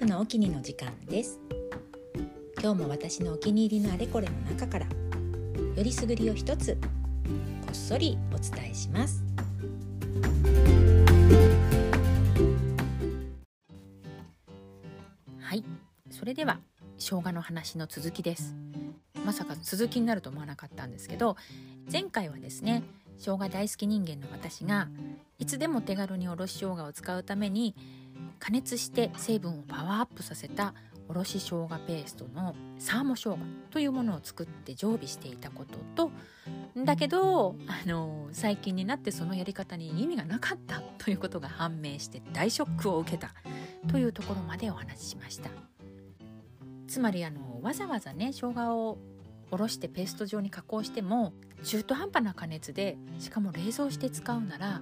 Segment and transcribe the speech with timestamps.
[0.00, 1.38] 婦のお気にの時間です。
[2.58, 6.78] 今日も私のお気に入りのあれこれの中からよりすぐりを一つ
[7.60, 9.22] こっそりお伝えします。
[15.38, 15.62] はい。
[16.10, 16.60] それでは
[16.96, 18.56] 生姜の話の続きです。
[19.26, 21.36] まさか続きになると思わなかったんですけど
[21.92, 22.84] 前回はですね
[23.18, 24.88] 生姜大好き人間の私が
[25.38, 27.74] いつでも手軽におろし生姜を使うために
[28.38, 30.74] 加熱して成分をパワーアップさせた
[31.08, 33.38] おろし生姜ペーストのサーモ生姜
[33.70, 36.12] というものを作って常備していたことと
[36.84, 43.34] だけどあの最近になってそのやり方に意味がなかったということが判明して大ショックを受けた
[43.90, 45.50] というところまでお話ししました。
[46.86, 48.98] つまりあのわざわざね生姜を
[49.50, 51.32] おろしてペースト状に加工しても
[51.64, 54.80] 中途半端な加熱でしかも冷蔵して使うなら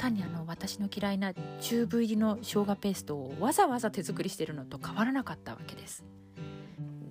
[0.00, 6.04] 単にあの私の嫌いなチューブ入りの生姜ペーストをわざわざ手作りしてるのと変わらなかったわけです。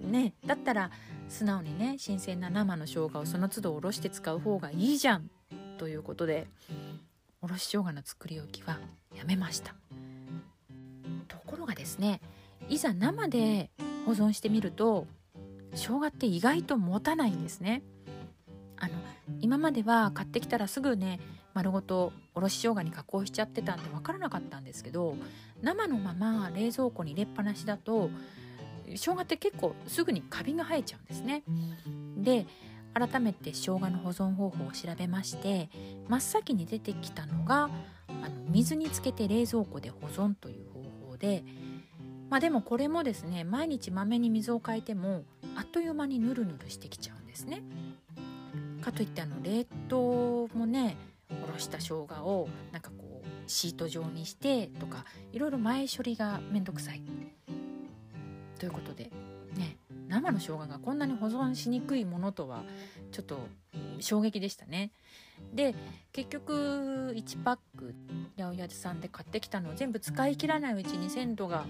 [0.01, 0.89] ねだったら
[1.27, 5.29] 素直にね新鮮な生の生姜をその都度おろして使う方がいいじゃん
[5.77, 6.47] ということで
[7.43, 8.79] おろし生姜の作り置きは
[9.15, 9.75] やめました。
[11.27, 12.21] ところがですね
[12.69, 13.69] いざ生で
[14.07, 15.05] 保存してみると
[15.75, 17.83] 生姜って意外と持たないんですね。
[18.79, 18.93] あの
[19.41, 21.19] 今までは買ってきたらすぐね
[21.53, 25.15] 丸ごとおろし生姜に加工しちゃってたんで分からなかったんですけど
[25.61, 28.09] 生のまま冷蔵庫に入れっぱなしだと
[28.87, 31.43] 生姜って結構すぐにカビが生えちゃうんですね。
[32.17, 32.47] で
[32.93, 35.69] 改めて生姜の保存方法を調べまして
[36.07, 37.69] 真っ先に出てきたのが
[38.23, 41.43] あの水につけて冷蔵庫で保存という方法で
[42.29, 45.23] まあでもこれもですね毎日まめに水を変えても
[45.55, 47.63] あっという間にヌルヌルしてきちゃうんですね。
[48.79, 50.97] かといってあの冷凍もね
[51.43, 57.01] おろした生姜をなんかこうシート状にしてとかいろいろ前処理がめんどくさい。
[58.57, 59.09] ということで
[59.55, 62.63] ね生の生姜がこんなに保存しにくいものとは
[63.11, 63.47] ちょっと
[63.99, 64.91] 衝撃でしたね。
[65.53, 65.75] で
[66.11, 67.95] 結局1パック
[68.37, 71.65] 八百屋さんで買ってきたのを全部使い切らないうちに鮮度が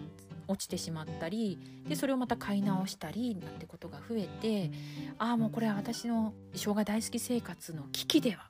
[0.50, 4.72] 落ちてしまったりでそれをまた買い直したりなんてことが増えて
[5.20, 8.50] ああもうこれは私の生姜大好き生活の危機では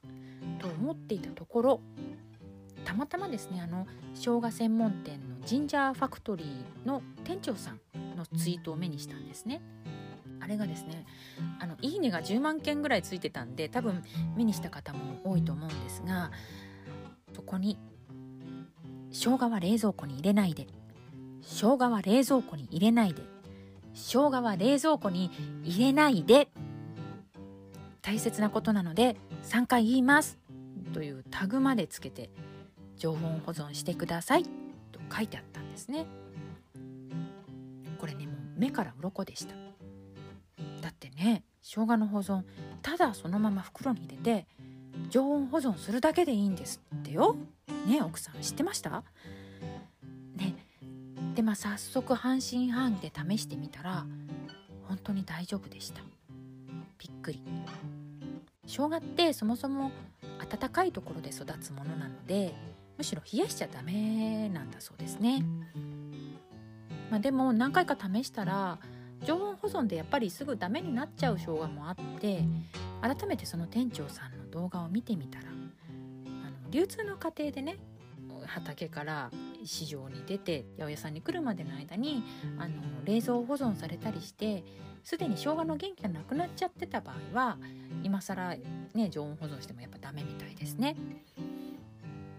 [0.60, 1.82] と思っていたところ
[2.86, 7.80] たまたまですねあの生姜専門店のジンジャーファクトリーの店長さん
[8.16, 9.62] のツイートを目にしたんですね。
[10.42, 11.06] あれがですね
[11.60, 14.04] あのいいねが10万件ぐらいついてたんで多分
[14.38, 16.32] 目にした方も多いと思うんですが
[17.36, 17.78] そこに
[19.12, 20.68] 「生姜は冷蔵庫に入れないで
[21.42, 23.24] 生姜は冷蔵庫に入れないで。
[23.94, 25.32] 生姜は冷蔵庫に
[25.64, 26.50] 入れないで。
[28.02, 30.40] 大切なことなので3回言います。
[30.94, 32.30] というタグまでつけて
[32.98, 34.44] 常温保存してください。
[34.44, 36.06] と書いてあったんですね。
[38.00, 39.54] これねもう目から鱗でした。
[40.82, 42.44] だってね生姜の保存
[42.82, 44.48] ただそのまま袋に入れて
[45.10, 47.36] 常温保存するだけでいいんですってよ。
[47.86, 49.04] ね奥さん知ってました？
[51.40, 54.06] でまあ早速半信半疑で試してみたら
[54.90, 56.02] 本当に大丈夫でした。
[56.98, 57.42] びっくり。
[58.68, 59.94] 生姜ってそもそも
[60.52, 62.54] 暖かいところで育つものなので
[62.98, 65.46] むしろ冷やしちゃダメなんだそうですね、
[67.10, 68.78] まあ、でも何回か試したら
[69.24, 72.44] 常温保存でやっぱりすぐダメになっちゃう生姜もあって
[73.02, 77.78] 改めてその店長さんの動画を見てみたらあの流通の過程でね
[78.46, 79.32] 畑から
[79.64, 82.24] 市場に出て八百屋さんに来るまでの間に
[82.58, 82.74] あの
[83.06, 84.64] 冷蔵保存されたりして
[85.04, 87.58] すでに生姜の元気がなくなっちゃってた場合は
[88.04, 88.56] 今更
[88.94, 90.96] ね常温保存してもやっぱダメみたいですね。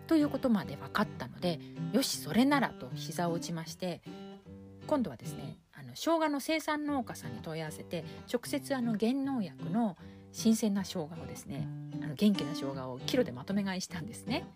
[0.06, 1.60] ということまで分かったので
[1.92, 4.03] よしそれならと膝を打ちまして
[4.86, 9.97] 今度はですねあの生姜の生産農家さんに問い合わせて直接あの原農薬の
[10.32, 11.69] 新鮮な生姜をですね
[12.03, 14.47] あの元気な生姜をキロでまとめ買いしたんですね。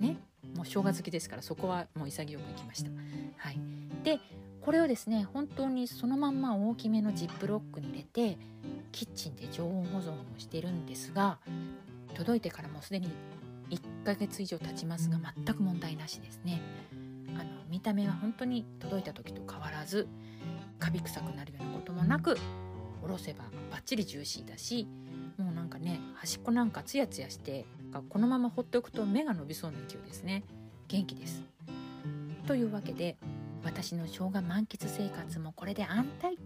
[0.00, 0.18] ね
[0.56, 2.90] もう生姜好きですからそこはもう潔くいきました。
[3.36, 3.60] はい、
[4.02, 4.18] で
[4.60, 8.38] これをですね本当にそのまんま大きめのジップロックに入れて
[8.90, 11.38] キッチンで常温保存をしてるんですが
[12.14, 13.10] 届いてからもうすでに
[13.70, 16.60] 1ヶ月以上経ちますが全く問題なしですね。
[17.38, 20.08] あの見た目は本当に届いた時と変わらず
[20.78, 22.38] カビ臭くなるようなこともなく
[23.02, 24.88] おろせばバッチリジューシーだし
[25.36, 27.66] もうなんかね端っこなんかツヤツヤして
[28.08, 30.44] このまま放っておくと目が伸びそうな勢いですね。
[30.88, 31.42] 元気です。
[32.46, 33.16] というわけで
[33.64, 36.38] 私の生姜満喫生活もこれで安泰。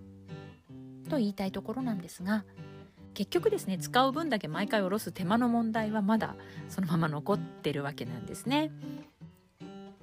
[1.10, 2.44] と言いたいところなんですが
[3.12, 6.36] 結局ですね使う分だけ毎回おろす手間の問題はまだ
[6.68, 8.70] そのまま残ってるわけなんですね。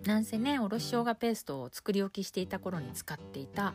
[0.05, 3.73] なんせねおろし生姜ペーストを作り置きしていた頃に使っていた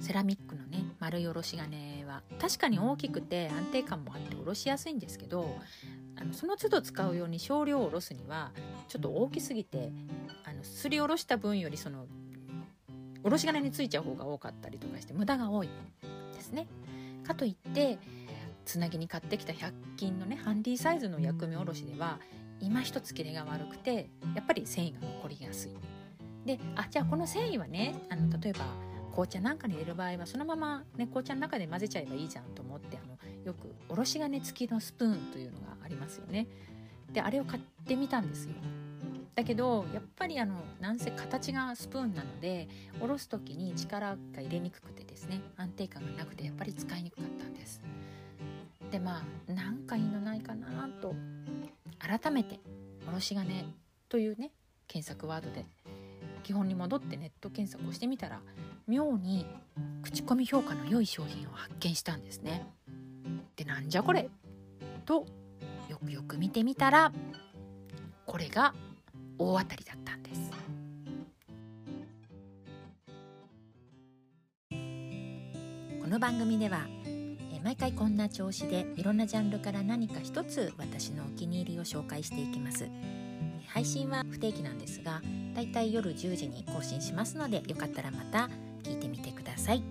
[0.00, 5.58] セラミックのね丸いおろし金は確かに大きくて安定感もあっておろしやすいんですけど
[6.20, 8.52] あのその都度使うように少量をおろすには
[8.88, 9.92] ちょっと大きすぎて
[10.44, 12.06] あのすりおろした分よりその
[13.22, 15.68] おろし金についちゃう方が多かったりとかして無駄が多い
[16.34, 16.66] ですね。
[17.26, 17.98] かといって
[18.64, 22.18] つなぎに買ってきた100均のねハンディサイズの薬味おろしでは
[22.60, 25.72] 今一つ切れが悪くてやっぱり繊維が残りやすい。
[26.44, 28.60] であじゃあこの繊維はねあの例えば
[29.10, 36.46] 紅茶なんかに入れる場合はそのまま、ね、紅茶の中で混ぜちゃえばいいじゃんと思ってあのよくおろし金付きのスプーンというのがありますよね。
[37.12, 38.54] であれを買ってみたんですよ。
[39.34, 42.68] だけどやっぱりあのなんせ形がスプーンなので
[43.00, 47.80] おろす時に力が入れにくくてですね安定感がなくてやっぱり使いにくかったんです。
[48.90, 51.14] でまあなんかいいのないかなと
[51.98, 52.60] 改めて
[53.08, 53.64] おろし金
[54.08, 54.50] というね
[54.88, 55.64] 検索ワードで
[56.40, 58.40] 基本に戻ってネット検索をしてみたら
[58.86, 59.46] 妙に
[60.02, 62.66] 口コミ評価の良い商品を発見したんですね。
[63.56, 64.28] でなんじゃこれ
[65.04, 65.26] と
[65.88, 67.12] よくよく見てみたら
[68.26, 68.74] これが
[69.38, 70.50] 大当たりだったんです。
[76.00, 76.86] この番組では
[77.62, 82.88] 毎回こんな調子でいろんなジャンルから何か一つ私のお気に入りを紹介していきます
[83.72, 85.22] 配信は不定期なんですが
[85.54, 88.48] だいたい夜10時に更新しますのでよかったらまた
[88.82, 89.82] 聞いてみてください。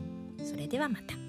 [0.43, 1.28] それではまた。